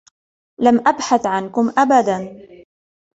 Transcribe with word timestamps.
لم 0.59 0.83
أبحث 0.87 1.25
عنكم 1.25 1.73
أبدا. 1.77 2.47